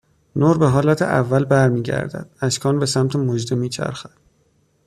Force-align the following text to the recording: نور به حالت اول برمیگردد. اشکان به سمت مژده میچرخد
نور 0.35 0.57
به 0.57 0.67
حالت 0.67 1.01
اول 1.01 1.45
برمیگردد. 1.45 2.29
اشکان 2.41 2.79
به 2.79 2.85
سمت 2.85 3.15
مژده 3.15 3.55
میچرخد 3.55 4.11